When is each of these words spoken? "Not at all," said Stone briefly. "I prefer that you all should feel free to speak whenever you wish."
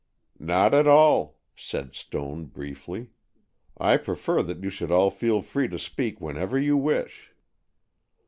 "Not 0.39 0.73
at 0.73 0.87
all," 0.87 1.37
said 1.55 1.93
Stone 1.93 2.45
briefly. 2.45 3.11
"I 3.77 3.97
prefer 3.97 4.41
that 4.41 4.57
you 4.63 4.87
all 4.91 5.11
should 5.11 5.15
feel 5.19 5.43
free 5.43 5.67
to 5.67 5.77
speak 5.77 6.19
whenever 6.19 6.57
you 6.57 6.75
wish." 6.75 7.31